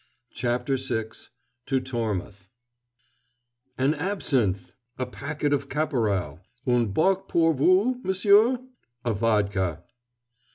[0.33, 1.11] CHAPTER VI
[1.67, 2.47] TO TORMOUTH
[3.77, 8.63] "An absinthe!" "A packet of Caporal!" "Un bock pour vous, m'sieur?"
[9.05, 9.83] "A vodka!"